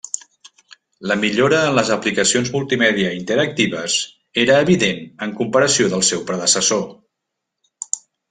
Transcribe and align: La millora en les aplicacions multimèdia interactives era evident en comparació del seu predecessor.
La 1.09 1.17
millora 1.23 1.57
en 1.65 1.75
les 1.79 1.91
aplicacions 1.95 2.49
multimèdia 2.55 3.11
interactives 3.17 3.97
era 4.45 4.57
evident 4.67 5.03
en 5.27 5.37
comparació 5.43 5.93
del 5.93 6.03
seu 6.11 6.25
predecessor. 6.31 6.83